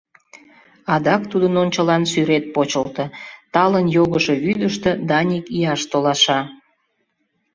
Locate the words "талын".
3.53-3.85